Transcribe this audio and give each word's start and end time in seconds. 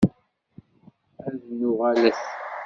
Ad 1.27 1.41
nuɣalet! 1.59 2.19